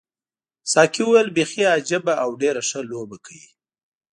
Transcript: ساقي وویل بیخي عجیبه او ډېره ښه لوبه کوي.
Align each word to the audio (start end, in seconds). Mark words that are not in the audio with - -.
ساقي 0.71 1.03
وویل 1.05 1.27
بیخي 1.37 1.63
عجیبه 1.75 2.13
او 2.23 2.29
ډېره 2.41 2.61
ښه 2.69 2.79
لوبه 2.91 3.17
کوي. 3.25 3.47